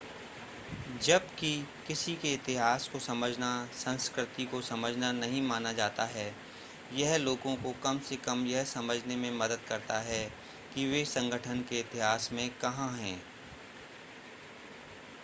जब 1.03 1.25
कि 1.35 1.49
किसी 1.87 2.15
के 2.15 2.33
इतिहास 2.33 2.87
को 2.87 2.99
समझना 2.99 3.49
संस्कृति 3.73 4.45
को 4.45 4.61
समझना 4.61 5.11
नहीं 5.11 5.41
माना 5.41 5.73
जाता 5.73 6.05
है 6.05 6.25
यह 6.93 7.15
लोगों 7.17 7.55
को 7.55 7.73
कम 7.83 7.99
से 7.99 8.15
कम 8.15 8.45
यह 8.45 8.63
समझने 8.63 9.15
में 9.15 9.31
मदद 9.31 9.59
करता 9.69 9.99
है 9.99 10.23
कि 10.75 10.85
वे 10.85 11.03
संगठन 11.05 11.61
के 11.61 11.79
इतिहास 11.79 12.29
में 12.33 12.49
कहां 12.61 12.89
हैं 12.97 13.21